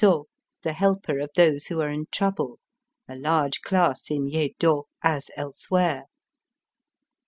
[0.01, 0.25] to Ji zo,
[0.63, 2.57] the helper of those who are in trouble
[3.07, 6.05] —a large class in Yedo as elsewhere.